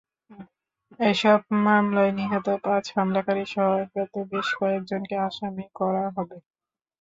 [1.03, 6.37] এসব মামলায় নিহত পাঁচ হামলাকারীসহ অজ্ঞাত বেশ কয়েকজনকে আসামি করা হবে।